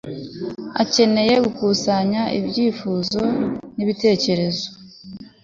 [0.81, 3.21] akenewe gukusanya ibyifuzo
[3.75, 4.67] n ibitekerezo